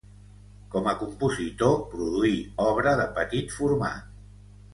Com 0.75 0.87
a 0.91 0.93
compositor 1.01 1.75
produí 1.91 2.33
obra 2.67 2.95
de 3.03 3.07
petit 3.21 3.55
format. 3.61 4.11